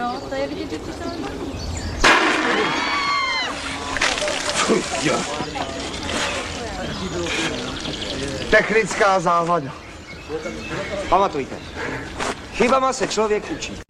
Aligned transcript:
No, 0.00 0.20
to 0.28 0.34
je 0.34 0.48
vidět, 0.48 0.70
že 0.70 0.78
Technická 8.50 9.20
závada. 9.20 9.72
Pamatujte, 11.08 11.56
chybama 12.52 12.92
se 12.92 13.08
člověk 13.08 13.50
učí. 13.50 13.89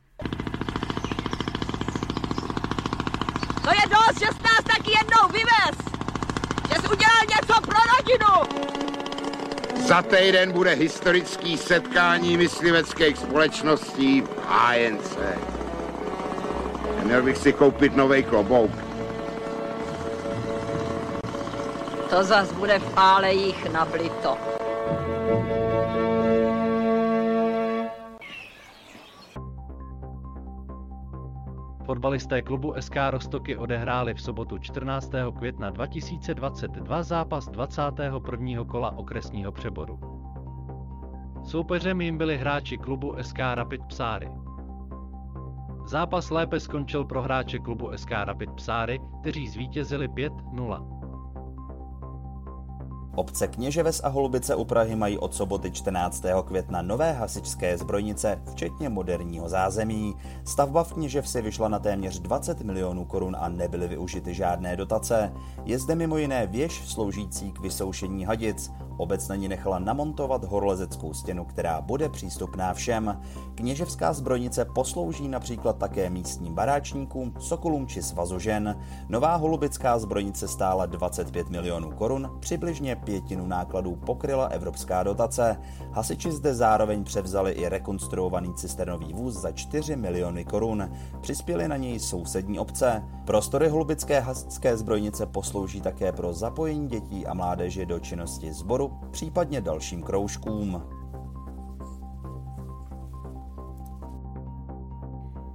To 3.63 3.69
je 3.69 3.81
dost, 3.89 4.19
že 4.19 4.25
jsi 4.25 4.43
nás 4.43 4.63
taky 4.63 4.91
jednou 4.91 5.27
vyvez! 5.27 5.77
Že 6.69 6.75
jsi 6.81 6.87
udělal 6.87 7.21
něco 7.29 7.61
pro 7.61 7.79
rodinu! 7.97 8.61
Za 9.87 10.01
týden 10.01 10.51
bude 10.51 10.73
historický 10.73 11.57
setkání 11.57 12.37
mysliveckých 12.37 13.17
společností 13.17 14.21
v 14.21 14.29
HNC. 14.47 15.17
Měl 17.03 17.23
bych 17.23 17.37
si 17.37 17.53
koupit 17.53 17.95
nový 17.95 18.23
klobouk. 18.23 18.71
To 22.09 22.23
zas 22.23 22.51
bude 22.51 22.79
v 22.79 22.93
pálejích 22.93 23.71
nablito. 23.71 24.37
Fotbalisté 31.91 32.41
klubu 32.41 32.73
SK 32.79 32.95
Rostoky 33.09 33.57
odehráli 33.57 34.13
v 34.13 34.21
sobotu 34.21 34.57
14. 34.57 35.11
května 35.37 35.69
2022 35.69 37.03
zápas 37.03 37.47
21. 37.49 38.63
kola 38.63 38.97
okresního 38.97 39.51
přeboru. 39.51 39.99
Soupeřem 41.43 42.01
jim 42.01 42.17
byli 42.17 42.37
hráči 42.37 42.77
klubu 42.77 43.15
SK 43.21 43.39
Rapid 43.39 43.85
Psáry. 43.85 44.31
Zápas 45.85 46.29
lépe 46.29 46.59
skončil 46.59 47.05
pro 47.05 47.21
hráče 47.21 47.59
klubu 47.59 47.91
SK 47.95 48.11
Rapid 48.11 48.51
Psáry, 48.51 48.99
kteří 49.21 49.47
zvítězili 49.47 50.07
5-0. 50.07 51.00
Obce 53.15 53.47
Kněževes 53.47 54.01
a 54.03 54.07
Holubice 54.07 54.55
u 54.55 54.65
Prahy 54.65 54.95
mají 54.95 55.17
od 55.17 55.35
soboty 55.35 55.71
14. 55.71 56.23
května 56.45 56.81
nové 56.81 57.11
hasičské 57.11 57.77
zbrojnice, 57.77 58.41
včetně 58.51 58.89
moderního 58.89 59.49
zázemí. 59.49 60.15
Stavba 60.45 60.83
v 60.83 60.93
Kněževsi 60.93 61.41
vyšla 61.41 61.67
na 61.67 61.79
téměř 61.79 62.19
20 62.19 62.61
milionů 62.61 63.05
korun 63.05 63.37
a 63.39 63.49
nebyly 63.49 63.87
využity 63.87 64.33
žádné 64.33 64.77
dotace. 64.77 65.33
Je 65.65 65.79
zde 65.79 65.95
mimo 65.95 66.17
jiné 66.17 66.47
věž 66.47 66.87
sloužící 66.87 67.51
k 67.51 67.59
vysoušení 67.59 68.25
hadic. 68.25 68.71
Obec 68.97 69.27
na 69.27 69.35
ní 69.35 69.47
nechala 69.47 69.79
namontovat 69.79 70.43
horolezeckou 70.43 71.13
stěnu, 71.13 71.45
která 71.45 71.81
bude 71.81 72.09
přístupná 72.09 72.73
všem. 72.73 73.21
Kněževská 73.55 74.13
zbrojnice 74.13 74.65
poslouží 74.65 75.27
například 75.27 75.77
také 75.77 76.09
místním 76.09 76.53
baráčníkům, 76.55 77.33
sokolům 77.39 77.87
či 77.87 78.03
svazožen. 78.03 78.79
Nová 79.09 79.35
holubická 79.35 79.99
zbrojnice 79.99 80.47
stála 80.47 80.85
25 80.85 81.49
milionů 81.49 81.91
korun, 81.91 82.37
přibližně 82.39 82.95
pětinu 82.95 83.47
nákladů 83.47 83.95
pokryla 83.95 84.45
evropská 84.45 85.03
dotace. 85.03 85.57
Hasiči 85.91 86.31
zde 86.31 86.53
zároveň 86.53 87.03
převzali 87.03 87.51
i 87.51 87.69
rekonstruovaný 87.69 88.53
cisternový 88.53 89.13
vůz 89.13 89.33
za 89.33 89.51
4 89.51 89.95
miliony 89.95 90.45
korun. 90.45 90.91
Přispěli 91.21 91.67
na 91.67 91.77
něj 91.77 91.99
sousední 91.99 92.59
obce. 92.59 93.03
Prostory 93.25 93.69
holubické 93.69 94.19
hasičské 94.19 94.77
zbrojnice 94.77 95.25
poslouží 95.25 95.81
také 95.81 96.11
pro 96.11 96.33
zapojení 96.33 96.87
dětí 96.87 97.27
a 97.27 97.33
mládeže 97.33 97.85
do 97.85 97.99
činnosti 97.99 98.53
sboru, 98.53 98.90
případně 99.11 99.61
dalším 99.61 100.03
kroužkům. 100.03 100.81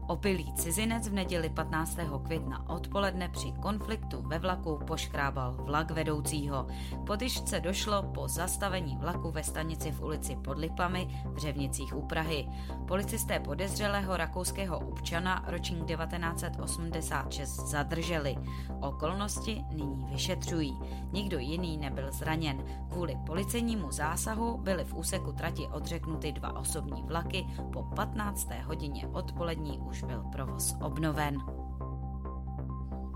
Opilý 0.07 0.53
cizinec 0.55 1.09
v 1.09 1.13
neděli 1.13 1.49
15. 1.49 1.99
května 2.25 2.69
odpoledne 2.69 3.29
při 3.29 3.53
konfliktu 3.53 4.23
ve 4.23 4.39
vlaku 4.39 4.79
poškrábal 4.87 5.53
vlak 5.53 5.91
vedoucího. 5.91 6.67
Po 7.07 7.17
tyžce 7.17 7.61
došlo 7.61 8.03
po 8.03 8.29
zastavení 8.29 8.97
vlaku 8.97 9.31
ve 9.31 9.43
stanici 9.43 9.93
v 9.93 10.03
ulici 10.03 10.37
pod 10.37 10.59
Lipami 10.59 11.25
v 11.25 11.39
Řevnicích 11.39 11.97
u 11.97 12.03
Prahy. 12.03 12.49
Policisté 12.89 13.41
podezřelého 13.41 14.17
rakouského 14.17 14.79
občana 14.79 15.45
ročník 15.47 15.87
1986 15.87 17.57
zadrželi. 17.57 18.37
Okolnosti 18.81 19.65
nyní 19.73 20.07
vyšetřují. 20.11 20.79
Nikdo 21.13 21.39
jiný 21.39 21.79
nebyl 21.79 22.13
zraněn. 22.13 22.65
Kvůli 22.91 23.17
policejnímu 23.27 23.93
zásahu 23.93 24.59
byly 24.59 24.85
v 24.85 24.95
úseku 24.95 25.33
trati 25.33 25.67
odřeknuty 25.67 26.33
dva 26.33 26.57
osobní 26.57 27.03
vlaky. 27.03 27.47
Po 27.73 27.83
15. 27.83 28.49
hodině 28.65 29.09
odpolední 29.09 29.79
už 29.79 30.03
byl 30.03 30.25
provoz 30.33 30.77
obnoven. 30.81 31.66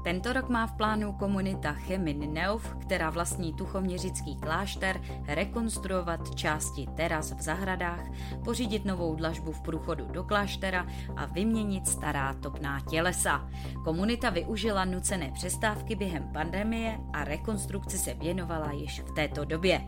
Tento 0.05 0.33
rok 0.33 0.49
má 0.49 0.67
v 0.67 0.73
plánu 0.73 1.13
komunita 1.13 1.73
Chemin 1.73 2.33
Neuf, 2.33 2.77
která 2.81 3.11
vlastní 3.11 3.55
tuchoměřický 3.55 4.37
klášter, 4.37 5.01
rekonstruovat 5.27 6.35
části 6.35 6.87
teras 6.95 7.33
v 7.33 7.41
zahradách, 7.41 8.05
pořídit 8.45 8.85
novou 8.85 9.15
dlažbu 9.15 9.53
v 9.53 9.61
průchodu 9.61 10.05
do 10.05 10.25
kláštera 10.25 10.87
a 11.17 11.27
vyměnit 11.27 11.87
stará 11.87 12.35
topná 12.35 12.81
tělesa. 12.81 13.49
Komunita 13.85 14.31
využila 14.31 14.85
nucené 14.85 15.31
přestávky 15.33 15.97
během 15.97 16.33
pandemie 16.33 16.99
a 17.13 17.25
rekonstrukci 17.25 17.99
se 17.99 18.15
věnovala 18.15 18.73
již 18.73 19.01
v 19.01 19.15
této 19.15 19.45
době. 19.45 19.81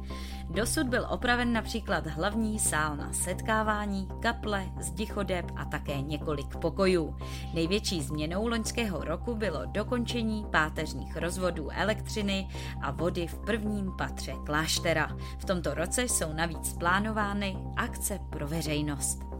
Dosud 0.54 0.86
byl 0.86 1.06
opraven 1.10 1.52
například 1.52 2.06
hlavní 2.06 2.58
sál 2.58 2.96
na 2.96 3.12
setkávání, 3.12 4.08
kaple, 4.20 4.66
zdichodeb 4.80 5.50
a 5.56 5.64
také 5.64 6.00
několik 6.00 6.56
pokojů. 6.56 7.16
Největší 7.54 8.02
změnou 8.02 8.46
loňského 8.46 9.04
roku 9.04 9.34
bylo 9.34 9.66
dokončení 9.66 10.46
páteřních 10.50 11.16
rozvodů 11.16 11.68
elektřiny 11.70 12.48
a 12.82 12.90
vody 12.90 13.26
v 13.26 13.38
prvním 13.38 13.92
patře 13.98 14.34
kláštera. 14.46 15.16
V 15.38 15.44
tomto 15.44 15.74
roce 15.74 16.02
jsou 16.02 16.32
navíc 16.32 16.72
plánovány 16.72 17.56
akce 17.76 18.20
pro 18.30 18.48
veřejnost. 18.48 19.31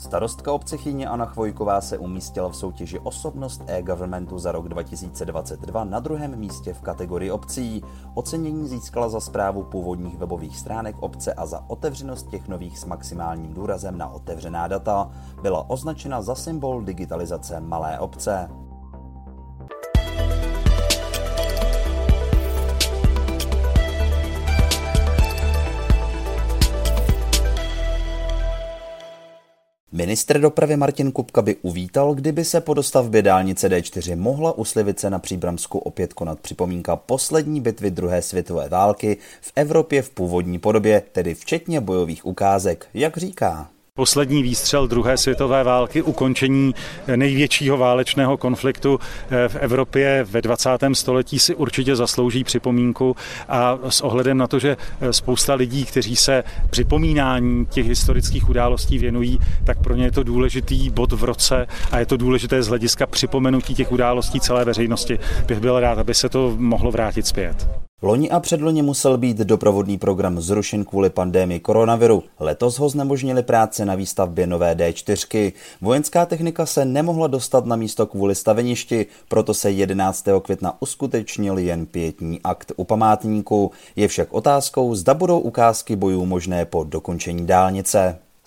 Starostka 0.00 0.52
obce 0.52 0.76
Chyně 0.76 1.08
Anna 1.08 1.26
Chvojková 1.26 1.80
se 1.80 1.98
umístila 1.98 2.48
v 2.48 2.56
soutěži 2.56 2.98
Osobnost 2.98 3.62
e-governmentu 3.66 4.38
za 4.38 4.52
rok 4.52 4.68
2022 4.68 5.84
na 5.84 6.00
druhém 6.00 6.36
místě 6.36 6.74
v 6.74 6.80
kategorii 6.80 7.30
obcí. 7.30 7.82
Ocenění 8.14 8.68
získala 8.68 9.08
za 9.08 9.20
zprávu 9.20 9.62
původních 9.62 10.18
webových 10.18 10.58
stránek 10.58 10.96
obce 11.00 11.34
a 11.34 11.46
za 11.46 11.64
otevřenost 11.66 12.30
těch 12.30 12.48
nových 12.48 12.78
s 12.78 12.84
maximálním 12.84 13.54
důrazem 13.54 13.98
na 13.98 14.08
otevřená 14.08 14.68
data. 14.68 15.10
Byla 15.42 15.70
označena 15.70 16.22
za 16.22 16.34
symbol 16.34 16.82
digitalizace 16.82 17.60
malé 17.60 17.98
obce. 17.98 18.50
Ministr 30.00 30.40
dopravy 30.40 30.76
Martin 30.76 31.12
Kupka 31.12 31.42
by 31.42 31.56
uvítal, 31.62 32.14
kdyby 32.14 32.44
se 32.44 32.60
po 32.60 32.74
dostavbě 32.74 33.22
dálnice 33.22 33.68
D4 33.68 34.16
mohla 34.16 34.52
u 34.52 34.64
Slivice 34.64 35.10
na 35.10 35.18
Příbramsku 35.18 35.78
opět 35.78 36.12
konat 36.12 36.40
připomínka 36.40 36.96
poslední 36.96 37.60
bitvy 37.60 37.90
druhé 37.90 38.22
světové 38.22 38.68
války 38.68 39.16
v 39.40 39.52
Evropě 39.56 40.02
v 40.02 40.10
původní 40.10 40.58
podobě, 40.58 41.02
tedy 41.12 41.34
včetně 41.34 41.80
bojových 41.80 42.26
ukázek, 42.26 42.86
jak 42.94 43.16
říká 43.16 43.68
poslední 44.00 44.42
výstřel 44.42 44.86
druhé 44.86 45.16
světové 45.16 45.64
války, 45.64 46.02
ukončení 46.02 46.74
největšího 47.16 47.76
válečného 47.76 48.36
konfliktu 48.36 49.00
eh, 49.30 49.48
v 49.48 49.56
Evropě 49.56 50.26
ve 50.30 50.42
20. 50.42 50.70
století 50.92 51.38
si 51.38 51.54
určitě 51.54 51.96
zaslouží 51.96 52.44
připomínku 52.44 53.16
a 53.48 53.78
s 53.88 54.00
ohledem 54.00 54.38
na 54.38 54.46
to, 54.46 54.58
že 54.58 54.76
eh, 55.00 55.12
spousta 55.12 55.54
lidí, 55.54 55.84
kteří 55.84 56.16
se 56.16 56.44
připomínání 56.70 57.66
těch 57.66 57.88
historických 57.88 58.48
událostí 58.48 58.98
věnují, 58.98 59.38
tak 59.64 59.78
pro 59.82 59.94
ně 59.94 60.04
je 60.04 60.12
to 60.12 60.22
důležitý 60.22 60.90
bod 60.90 61.12
v 61.12 61.24
roce 61.24 61.66
a 61.92 61.98
je 61.98 62.06
to 62.06 62.16
důležité 62.16 62.62
z 62.62 62.68
hlediska 62.68 63.06
připomenutí 63.06 63.74
těch 63.74 63.92
událostí 63.92 64.40
celé 64.40 64.64
veřejnosti. 64.64 65.18
Bych 65.46 65.60
byl 65.60 65.80
rád, 65.80 65.98
aby 65.98 66.14
se 66.14 66.28
to 66.28 66.54
mohlo 66.58 66.90
vrátit 66.90 67.26
zpět. 67.26 67.89
Loni 68.02 68.30
a 68.30 68.40
předloni 68.40 68.82
musel 68.82 69.18
být 69.18 69.36
doprovodný 69.36 69.98
program 69.98 70.40
zrušen 70.40 70.84
kvůli 70.84 71.10
pandémii 71.10 71.60
koronaviru. 71.60 72.22
Letos 72.38 72.78
ho 72.78 72.88
znemožnili 72.88 73.42
práce 73.42 73.84
na 73.84 73.94
výstavbě 73.94 74.46
nové 74.46 74.74
D4. 74.74 75.52
Vojenská 75.80 76.26
technika 76.26 76.66
se 76.66 76.84
nemohla 76.84 77.26
dostat 77.26 77.66
na 77.66 77.76
místo 77.76 78.06
kvůli 78.06 78.34
staveništi, 78.34 79.06
proto 79.28 79.54
se 79.54 79.70
11. 79.70 80.24
května 80.42 80.82
uskutečnil 80.82 81.58
jen 81.58 81.86
pětní 81.86 82.40
akt 82.44 82.72
u 82.76 82.84
památníku. 82.84 83.70
Je 83.96 84.08
však 84.08 84.32
otázkou, 84.32 84.94
zda 84.94 85.14
budou 85.14 85.38
ukázky 85.38 85.96
bojů 85.96 86.26
možné 86.26 86.64
po 86.64 86.84
dokončení 86.84 87.46
dálnice. 87.46 88.18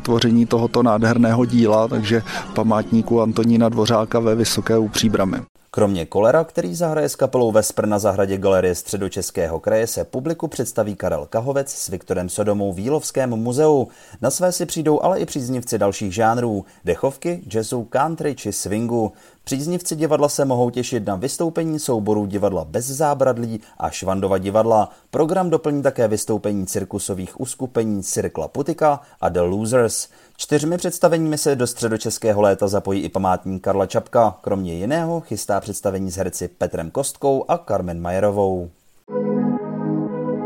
vytvoření 0.00 0.46
tohoto 0.46 0.82
nádherného 0.82 1.44
díla, 1.44 1.88
takže 1.88 2.22
památníku 2.54 3.20
Antonína 3.20 3.68
Dvořáka 3.68 4.20
ve 4.20 4.34
Vysoké 4.34 4.78
u 4.78 4.88
Příbramy. 4.88 5.38
Kromě 5.70 6.06
Kolera, 6.06 6.44
který 6.44 6.74
zahraje 6.74 7.08
s 7.08 7.16
kapelou 7.16 7.52
Vesper 7.52 7.86
na 7.86 7.98
zahradě 7.98 8.38
Galerie 8.38 8.74
středočeského 8.74 9.60
kraje, 9.60 9.86
se 9.86 10.04
publiku 10.04 10.48
představí 10.48 10.96
Karel 10.96 11.26
Kahovec 11.30 11.70
s 11.70 11.88
Viktorem 11.88 12.28
Sodomou 12.28 12.72
v 12.72 12.78
Jílovském 12.78 13.30
muzeu. 13.30 13.88
Na 14.20 14.30
své 14.30 14.52
si 14.52 14.66
přijdou 14.66 15.02
ale 15.02 15.20
i 15.20 15.26
příznivci 15.26 15.78
dalších 15.78 16.14
žánrů, 16.14 16.64
dechovky, 16.84 17.40
jazzu, 17.54 17.84
country 17.84 18.34
či 18.34 18.52
swingu. 18.52 19.12
Příznivci 19.50 19.96
divadla 19.96 20.28
se 20.28 20.44
mohou 20.44 20.70
těšit 20.70 21.06
na 21.06 21.16
vystoupení 21.16 21.78
souborů 21.78 22.26
divadla 22.26 22.64
bez 22.64 22.86
zábradlí 22.86 23.60
a 23.78 23.90
Švandova 23.90 24.38
divadla. 24.38 24.90
Program 25.10 25.50
doplní 25.50 25.82
také 25.82 26.08
vystoupení 26.08 26.66
cirkusových 26.66 27.40
uskupení 27.40 28.02
Cirkla 28.02 28.48
Putika 28.48 29.00
a 29.20 29.28
The 29.28 29.40
Losers. 29.40 30.08
Čtyřmi 30.36 30.76
představeními 30.76 31.38
se 31.38 31.56
do 31.56 31.66
středočeského 31.66 32.40
léta 32.42 32.68
zapojí 32.68 33.00
i 33.00 33.08
památník 33.08 33.62
Karla 33.62 33.86
Čapka. 33.86 34.38
Kromě 34.40 34.74
jiného 34.74 35.20
chystá 35.20 35.60
představení 35.60 36.10
s 36.10 36.16
herci 36.16 36.48
Petrem 36.48 36.90
Kostkou 36.90 37.44
a 37.48 37.58
Carmen 37.58 38.00
Majerovou. 38.00 38.70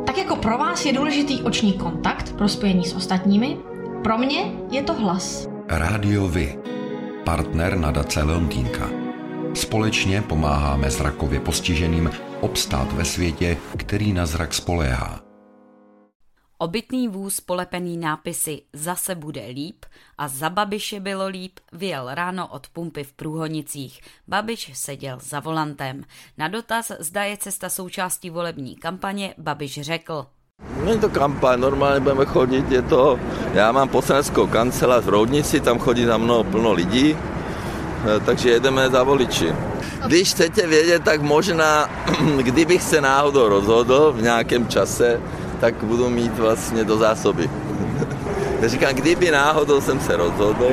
Tak 0.06 0.18
jako 0.18 0.36
pro 0.36 0.58
vás 0.58 0.84
je 0.84 0.92
důležitý 0.92 1.42
oční 1.42 1.72
kontakt 1.72 2.32
pro 2.32 2.48
spojení 2.48 2.84
s 2.84 2.94
ostatními, 2.94 3.56
pro 4.02 4.18
mě 4.18 4.52
je 4.70 4.82
to 4.82 4.94
hlas. 4.94 5.46
Rádio 5.68 6.28
Vy, 6.28 6.58
partner 7.24 7.76
nadace 7.76 8.22
Leontýnka. 8.22 8.90
Společně 9.54 10.22
pomáháme 10.22 10.90
zrakově 10.90 11.40
postiženým 11.40 12.10
obstát 12.40 12.92
ve 12.92 13.04
světě, 13.04 13.56
který 13.76 14.12
na 14.12 14.26
zrak 14.26 14.54
spoléhá. 14.54 15.20
Obytný 16.58 17.08
vůz 17.08 17.40
polepený 17.40 17.96
nápisy 17.96 18.62
Zase 18.72 19.14
bude 19.14 19.46
líp 19.46 19.84
a 20.18 20.28
za 20.28 20.50
Babiše 20.50 21.00
bylo 21.00 21.26
líp 21.26 21.60
vyjel 21.72 22.14
ráno 22.14 22.48
od 22.48 22.68
pumpy 22.68 23.04
v 23.04 23.12
Průhonicích. 23.12 24.00
Babiš 24.28 24.70
seděl 24.74 25.18
za 25.22 25.40
volantem. 25.40 26.04
Na 26.38 26.48
dotaz, 26.48 26.92
zda 26.98 27.24
je 27.24 27.36
cesta 27.36 27.68
součástí 27.68 28.30
volební 28.30 28.76
kampaně, 28.76 29.34
Babiš 29.38 29.80
řekl. 29.80 30.26
Není 30.84 31.00
to 31.00 31.08
kampaň, 31.08 31.60
normálně 31.60 32.00
budeme 32.00 32.24
chodit, 32.24 32.72
je 32.72 32.82
to, 32.82 33.18
já 33.54 33.72
mám 33.72 33.88
poslaneckou 33.88 34.46
kancelář 34.46 35.04
v 35.04 35.08
Roudnici, 35.08 35.60
tam 35.60 35.78
chodí 35.78 36.04
za 36.04 36.18
mnou 36.18 36.44
plno 36.44 36.72
lidí, 36.72 37.16
eh, 37.16 38.20
takže 38.20 38.50
jedeme 38.50 38.90
za 38.90 39.02
voliči. 39.02 39.52
Když 40.06 40.30
chcete 40.30 40.66
vědět, 40.66 41.02
tak 41.04 41.22
možná, 41.22 41.88
kdybych 42.36 42.82
se 42.82 43.00
náhodou 43.00 43.48
rozhodl 43.48 44.12
v 44.16 44.22
nějakém 44.22 44.68
čase, 44.68 45.20
tak 45.60 45.74
budu 45.84 46.10
mít 46.10 46.38
vlastně 46.38 46.84
do 46.84 46.96
zásoby. 46.96 47.50
Říkám, 48.62 48.94
kdyby 48.94 49.30
náhodou 49.30 49.80
jsem 49.80 50.00
se 50.00 50.16
rozhodl, 50.16 50.68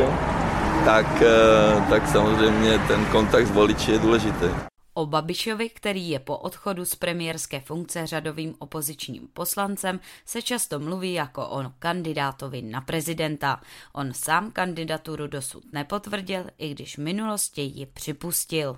tak, 0.86 1.06
eh, 1.22 1.82
tak 1.90 2.08
samozřejmě 2.08 2.80
ten 2.88 3.06
kontakt 3.06 3.48
s 3.48 3.52
voliči 3.52 3.92
je 3.92 4.00
důležitý. 4.00 4.71
O 4.94 5.06
Babišovi, 5.06 5.70
který 5.70 6.10
je 6.10 6.20
po 6.20 6.38
odchodu 6.38 6.86
z 6.86 6.96
premiérské 6.96 7.60
funkce 7.60 8.08
řadovým 8.08 8.56
opozičním 8.60 9.28
poslancem, 9.34 10.00
se 10.26 10.42
často 10.42 10.80
mluví 10.80 11.14
jako 11.14 11.48
o 11.48 11.64
kandidátovi 11.80 12.62
na 12.62 12.82
prezidenta. 12.82 13.62
On 13.94 14.14
sám 14.14 14.52
kandidaturu 14.52 15.28
dosud 15.28 15.64
nepotvrdil, 15.74 16.46
i 16.58 16.70
když 16.70 16.98
v 16.98 17.02
minulosti 17.02 17.62
ji 17.62 17.86
připustil. 17.86 18.78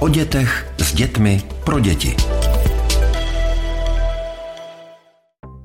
O 0.00 0.08
dětech 0.08 0.74
s 0.78 0.94
dětmi 0.94 1.42
pro 1.64 1.80
děti. 1.80 2.35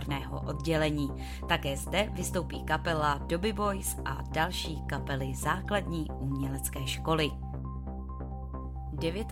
výtvarného 0.00 0.40
oddělení. 0.40 1.10
Také 1.48 1.76
zde 1.76 2.10
vystoupí 2.12 2.62
kapela 2.62 3.18
Dobby 3.26 3.52
Boys 3.52 3.96
a 4.04 4.18
další 4.32 4.82
kapely 4.86 5.34
základní 5.34 6.06
umělecké 6.10 6.86
školy. 6.86 7.30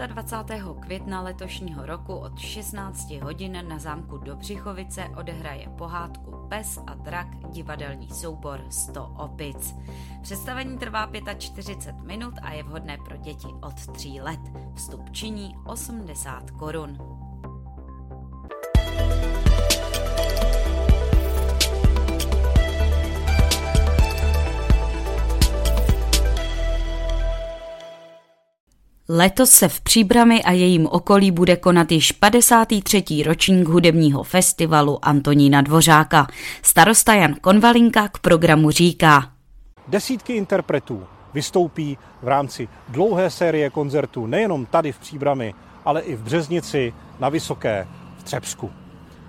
29. 0.06 0.80
května 0.80 1.20
letošního 1.20 1.86
roku 1.86 2.14
od 2.14 2.38
16 2.38 3.10
hodin 3.10 3.68
na 3.68 3.78
zámku 3.78 4.18
Dobřichovice 4.18 5.08
odehraje 5.16 5.68
pohádku 5.78 6.46
Pes 6.48 6.78
a 6.86 6.94
drak 6.94 7.26
divadelní 7.50 8.08
soubor 8.08 8.64
100 8.70 9.04
opic. 9.04 9.74
Představení 10.22 10.78
trvá 10.78 11.10
45 11.38 12.06
minut 12.06 12.34
a 12.42 12.52
je 12.52 12.62
vhodné 12.62 12.98
pro 13.04 13.16
děti 13.16 13.48
od 13.62 13.86
3 13.86 14.08
let. 14.08 14.40
Vstup 14.74 15.10
činí 15.10 15.56
80 15.64 16.50
korun. 16.50 17.17
Letos 29.10 29.50
se 29.50 29.68
v 29.68 29.80
Příbrami 29.80 30.42
a 30.42 30.52
jejím 30.52 30.86
okolí 30.86 31.30
bude 31.30 31.56
konat 31.56 31.92
již 31.92 32.12
53. 32.12 33.04
ročník 33.26 33.68
hudebního 33.68 34.22
festivalu 34.22 34.98
Antonína 35.02 35.60
Dvořáka. 35.60 36.26
Starosta 36.62 37.14
Jan 37.14 37.34
Konvalinka 37.34 38.08
k 38.08 38.18
programu 38.18 38.70
říká. 38.70 39.30
Desítky 39.88 40.32
interpretů 40.32 41.04
vystoupí 41.34 41.98
v 42.22 42.28
rámci 42.28 42.68
dlouhé 42.88 43.30
série 43.30 43.70
koncertů 43.70 44.26
nejenom 44.26 44.66
tady 44.66 44.92
v 44.92 44.98
Příbrami, 44.98 45.54
ale 45.84 46.00
i 46.00 46.16
v 46.16 46.22
Březnici, 46.22 46.92
na 47.18 47.28
Vysoké, 47.28 47.88
v 48.18 48.22
Třebsku. 48.22 48.70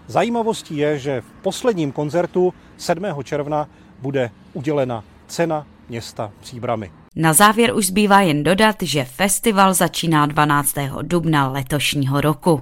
Zajímavostí 0.07 0.77
je, 0.77 0.99
že 0.99 1.21
v 1.21 1.41
posledním 1.41 1.91
koncertu 1.91 2.53
7. 2.77 3.05
června 3.23 3.67
bude 3.99 4.31
udělena 4.53 5.03
cena 5.27 5.67
města 5.89 6.31
Příbramy. 6.39 6.91
Na 7.21 7.33
závěr 7.33 7.75
už 7.75 7.85
zbývá 7.85 8.21
jen 8.21 8.43
dodat, 8.43 8.75
že 8.81 9.03
festival 9.05 9.73
začíná 9.73 10.25
12. 10.25 10.75
dubna 11.01 11.51
letošního 11.51 12.21
roku. 12.21 12.61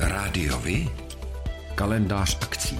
Rádiovi 0.00 0.88
kalendář 1.74 2.38
akcí. 2.42 2.78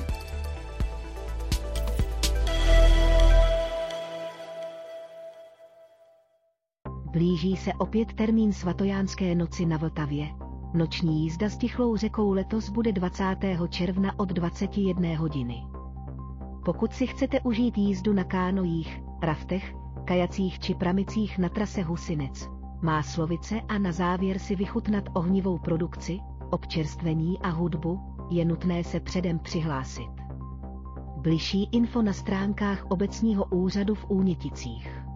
Blíží 7.13 7.57
se 7.57 7.71
opět 7.79 8.13
termín 8.13 8.53
svatojánské 8.53 9.35
noci 9.35 9.67
na 9.67 9.77
Vltavě. 9.77 10.27
Noční 10.75 11.23
jízda 11.23 11.49
s 11.49 11.57
Tichlou 11.57 11.97
řekou 11.97 12.33
letos 12.33 12.69
bude 12.69 12.93
20. 12.93 13.37
června 13.71 14.19
od 14.19 14.29
21 14.29 15.19
hodiny. 15.19 15.78
Pokud 16.69 16.93
si 16.93 17.07
chcete 17.07 17.41
užít 17.41 17.79
jízdu 17.79 18.13
na 18.13 18.25
kánojích, 18.25 19.03
raftech, 19.23 19.75
kajacích 20.05 20.59
či 20.59 20.75
pramicích 20.75 21.39
na 21.39 21.49
trase 21.49 21.83
Husinec, 21.83 22.49
má 22.83 23.03
slovice 23.03 23.61
a 23.69 23.79
na 23.79 23.93
závěr 23.93 24.39
si 24.39 24.57
vychutnat 24.57 25.05
ohnivou 25.15 25.59
produkci, 25.59 26.21
občerstvení 26.51 27.39
a 27.39 27.49
hudbu, 27.49 28.01
je 28.31 28.45
nutné 28.45 28.85
se 28.85 29.01
předem 29.01 29.39
přihlásit. 29.39 30.11
Bližší 31.17 31.69
info 31.73 32.03
na 32.03 32.13
stránkách 32.13 32.85
obecního 32.89 33.45
úřadu 33.45 33.95
v 33.95 34.11
Úněticích. 34.11 35.08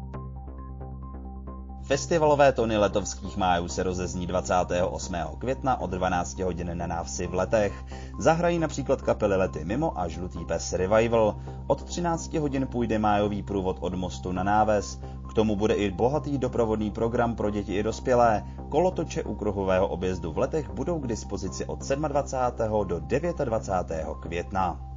Festivalové 1.83 2.53
tony 2.53 2.77
letovských 2.77 3.37
májů 3.37 3.69
se 3.69 3.83
rozezní 3.83 4.27
28. 4.27 5.15
května 5.39 5.81
od 5.81 5.91
12 5.91 6.39
hodin 6.39 6.79
na 6.79 6.87
návsi 6.87 7.27
v 7.27 7.35
letech. 7.35 7.85
Zahrají 8.19 8.59
například 8.59 9.03
kapely 9.03 9.37
Lety 9.37 9.65
mimo 9.65 10.01
a 10.01 10.09
Žlutý 10.09 10.45
pes 10.45 10.73
Revival. 10.73 11.37
Od 11.67 11.85
13 11.85 12.35
hodin 12.35 12.67
půjde 12.67 12.99
májový 12.99 13.43
průvod 13.43 13.77
od 13.81 13.95
mostu 13.95 14.33
na 14.33 14.43
náves. 14.43 15.01
K 15.31 15.35
tomu 15.35 15.57
bude 15.57 15.75
i 15.75 15.91
bohatý 15.91 16.39
doprovodný 16.39 16.91
program 16.91 17.37
pro 17.37 17.51
děti 17.51 17.75
i 17.75 17.83
dospělé. 17.83 18.45
Kolotoče 18.69 19.23
u 19.23 19.35
kruhového 19.35 19.89
objezdu 19.89 20.33
v 20.33 20.39
letech 20.39 20.71
budou 20.71 20.99
k 20.99 21.07
dispozici 21.07 21.65
od 21.65 21.89
27. 21.89 22.89
do 22.89 23.01
29. 23.45 24.07
května. 24.21 24.92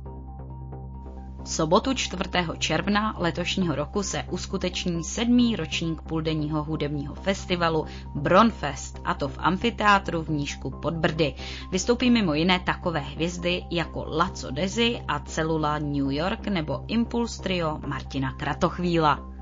V 1.46 1.50
sobotu 1.50 1.94
4. 1.94 2.22
června 2.58 3.16
letošního 3.18 3.76
roku 3.76 4.04
se 4.04 4.24
uskuteční 4.32 5.04
sedmý 5.04 5.56
ročník 5.56 6.02
půldenního 6.02 6.64
hudebního 6.64 7.16
festivalu 7.16 7.86
Bronfest, 8.16 9.02
a 9.04 9.14
to 9.14 9.28
v 9.28 9.38
amfiteátru 9.38 10.24
v 10.24 10.30
Nížku 10.30 10.72
pod 10.72 10.94
Brdy. 10.94 11.36
Vystoupí 11.72 12.12
mimo 12.12 12.34
jiné 12.34 12.60
takové 12.60 13.00
hvězdy 13.00 13.64
jako 13.72 14.06
Laco 14.08 14.52
Dezi 14.52 15.02
a 15.08 15.20
Celula 15.20 15.80
New 15.80 16.12
York 16.12 16.48
nebo 16.48 16.84
Impulse 16.88 17.44
Trio 17.44 17.80
Martina 17.88 18.32
Kratochvíla 18.32 19.35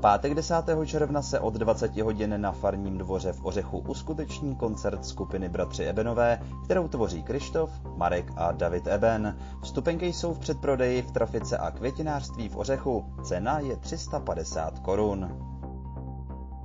pátek 0.00 0.34
10. 0.34 0.54
června 0.84 1.22
se 1.22 1.40
od 1.40 1.54
20 1.54 1.96
hodin 1.96 2.40
na 2.40 2.52
farním 2.52 2.98
dvoře 2.98 3.32
v 3.32 3.44
Ořechu 3.44 3.78
uskuteční 3.78 4.56
koncert 4.56 5.04
skupiny 5.04 5.48
Bratři 5.48 5.84
Ebenové, 5.84 6.42
kterou 6.64 6.88
tvoří 6.88 7.22
Krištof, 7.22 7.70
Marek 7.96 8.32
a 8.36 8.52
David 8.52 8.86
Eben. 8.86 9.36
Vstupenky 9.62 10.12
jsou 10.12 10.34
v 10.34 10.38
předprodeji 10.38 11.02
v 11.02 11.10
trafice 11.10 11.58
a 11.58 11.70
květinářství 11.70 12.48
v 12.48 12.56
Ořechu. 12.56 13.04
Cena 13.22 13.58
je 13.58 13.76
350 13.76 14.78
korun. 14.78 15.50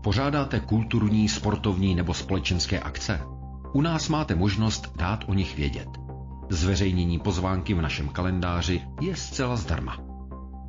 Pořádáte 0.02 0.60
kulturní, 0.60 1.30
sportovní 1.30 1.96
nebo 1.96 2.14
společenské 2.14 2.80
akce? 2.80 3.20
U 3.74 3.82
nás 3.82 4.10
máte 4.10 4.36
možnost 4.36 4.92
dát 4.96 5.20
o 5.28 5.34
nich 5.34 5.56
vědět. 5.58 5.90
Zveřejnění 6.50 7.20
pozvánky 7.20 7.74
v 7.74 7.82
našem 7.82 8.10
kalendáři 8.10 8.82
je 9.02 9.16
zcela 9.16 9.56
zdarma. 9.56 10.05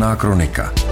Černá 0.00 0.16
kronika. 0.16 0.89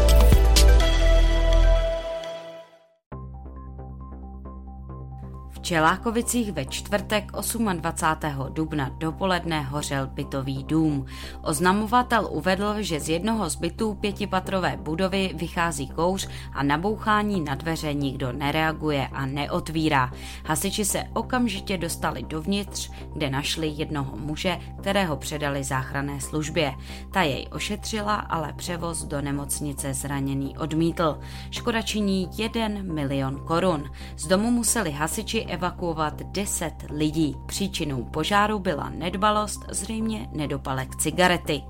Čelákovicích 5.68 6.52
ve 6.52 6.64
čtvrtek 6.64 7.32
28. 7.32 8.52
dubna 8.52 8.88
dopoledne 8.98 9.60
hořel 9.62 10.06
bytový 10.06 10.64
dům. 10.64 11.06
Oznamovatel 11.42 12.28
uvedl, 12.30 12.74
že 12.78 13.00
z 13.00 13.08
jednoho 13.08 13.50
z 13.50 13.56
bytů 13.56 13.94
pětipatrové 13.94 14.76
budovy 14.76 15.30
vychází 15.34 15.88
kouř 15.88 16.28
a 16.52 16.62
na 16.62 16.78
bouchání 16.78 17.40
na 17.40 17.54
dveře 17.54 17.94
nikdo 17.94 18.32
nereaguje 18.32 19.08
a 19.12 19.26
neotvírá. 19.26 20.12
Hasiči 20.44 20.84
se 20.84 21.04
okamžitě 21.14 21.78
dostali 21.78 22.22
dovnitř, 22.22 22.90
kde 23.12 23.30
našli 23.30 23.68
jednoho 23.68 24.16
muže, 24.16 24.58
kterého 24.80 25.16
předali 25.16 25.64
záchranné 25.64 26.20
službě. 26.20 26.74
Ta 27.12 27.22
jej 27.22 27.48
ošetřila, 27.52 28.14
ale 28.14 28.52
převoz 28.52 29.04
do 29.04 29.20
nemocnice 29.20 29.94
zraněný 29.94 30.58
odmítl. 30.58 31.18
Škoda 31.50 31.82
činí 31.82 32.30
1 32.38 32.68
milion 32.82 33.44
korun. 33.44 33.90
Z 34.16 34.26
domu 34.26 34.50
museli 34.50 34.90
hasiči 34.90 35.57
evakuovat 35.58 36.22
10 36.22 36.72
lidí. 36.90 37.36
Příčinou 37.46 38.04
požáru 38.04 38.58
byla 38.58 38.90
nedbalost, 38.90 39.60
zřejmě 39.70 40.28
nedopalek 40.32 40.96
cigarety. 40.96 41.62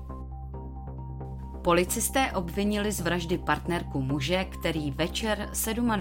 Policisté 1.61 2.31
obvinili 2.31 2.91
z 2.91 3.01
vraždy 3.01 3.37
partnerku 3.37 4.01
muže, 4.01 4.45
který 4.45 4.91
večer 4.91 5.49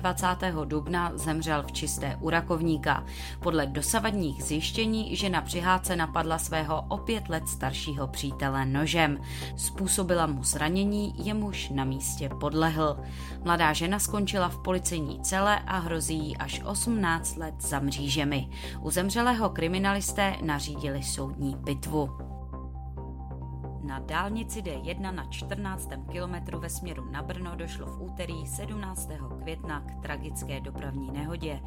27. 0.00 0.57
dubna 0.65 1.12
zemřel 1.15 1.62
v 1.62 1.73
čisté 1.73 2.19
u 2.21 2.31
rakovníka. 2.31 3.05
Podle 3.41 3.67
dosavadních 3.67 4.43
zjištění 4.43 5.17
žena 5.17 5.43
při 5.43 5.61
hádce 5.61 5.97
napadla 5.97 6.38
svého 6.38 6.85
o 6.88 6.99
pět 6.99 7.29
let 7.29 7.49
staršího 7.49 8.07
přítele 8.07 8.67
nožem. 8.67 9.21
Způsobila 9.57 10.27
mu 10.27 10.45
zranění, 10.45 11.15
jemuž 11.27 11.69
na 11.69 11.85
místě 11.85 12.29
podlehl. 12.41 12.97
Mladá 13.45 13.73
žena 13.73 13.99
skončila 13.99 14.49
v 14.49 14.59
policejní 14.59 15.21
cele 15.23 15.59
a 15.67 15.79
hrozí 15.79 16.19
jí 16.19 16.37
až 16.37 16.62
18 16.65 17.37
let 17.37 17.55
za 17.59 17.79
mřížemi. 17.79 18.49
U 18.81 18.91
zemřelého 18.91 19.50
kriminalisté 19.50 20.37
nařídili 20.43 21.03
soudní 21.03 21.57
pitvu. 21.65 22.27
Na 23.88 23.99
dálnici 23.99 24.62
D1 24.62 25.14
na 25.14 25.25
14. 25.25 25.88
kilometru 26.11 26.61
ve 26.61 26.71
směru 26.71 27.04
na 27.11 27.23
Brno 27.23 27.57
došlo 27.57 27.87
v 27.87 28.02
úterý 28.02 28.47
17. 28.47 29.11
května 29.42 29.80
k 29.80 30.02
tragické 30.02 30.61
dopravní 30.61 31.11
nehodě. 31.11 31.61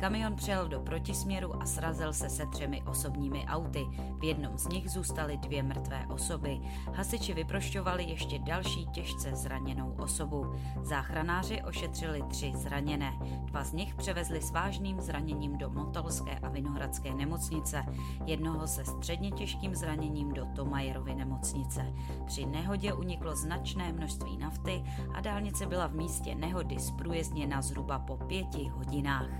Kamion 0.00 0.36
přel 0.36 0.68
do 0.68 0.80
protisměru 0.80 1.62
a 1.62 1.66
srazil 1.66 2.12
se 2.12 2.30
se 2.30 2.46
třemi 2.46 2.82
osobními 2.82 3.46
auty. 3.46 3.86
V 4.18 4.24
jednom 4.24 4.58
z 4.58 4.68
nich 4.68 4.90
zůstaly 4.90 5.36
dvě 5.36 5.62
mrtvé 5.62 6.06
osoby. 6.06 6.60
Hasiči 6.94 7.34
vyprošťovali 7.34 8.04
ještě 8.04 8.38
další 8.38 8.86
těžce 8.86 9.36
zraněnou 9.36 9.94
osobu. 9.98 10.54
Záchranáři 10.82 11.62
ošetřili 11.62 12.22
tři 12.22 12.52
zraněné. 12.56 13.12
Dva 13.44 13.64
z 13.64 13.72
nich 13.72 13.94
převezli 13.94 14.42
s 14.42 14.50
vážným 14.50 15.00
zraněním 15.00 15.58
do 15.58 15.70
Motolské 15.70 16.38
a 16.38 16.48
Vinohradské 16.48 17.14
nemocnice, 17.14 17.84
jednoho 18.26 18.66
se 18.66 18.84
středně 18.84 19.30
těžkým 19.30 19.74
zraněním 19.74 20.32
do 20.32 20.46
Tomajerovy 20.46 21.14
nemocnice 21.14 21.67
dálnice. 21.68 21.92
Při 22.26 22.46
nehodě 22.46 22.92
uniklo 22.92 23.36
značné 23.36 23.92
množství 23.92 24.38
nafty 24.38 24.82
a 25.14 25.20
dálnice 25.20 25.66
byla 25.66 25.86
v 25.86 25.94
místě 25.94 26.34
nehody 26.34 26.78
zprůjezdněna 26.78 27.62
zhruba 27.62 27.98
po 27.98 28.16
pěti 28.16 28.68
hodinách. 28.68 29.30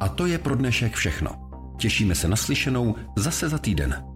A 0.00 0.08
to 0.08 0.26
je 0.26 0.38
pro 0.38 0.56
dnešek 0.56 0.94
všechno. 0.94 1.30
Těšíme 1.78 2.14
se 2.14 2.28
na 2.28 2.36
slyšenou 2.36 2.94
zase 3.16 3.48
za 3.48 3.58
týden. 3.58 4.15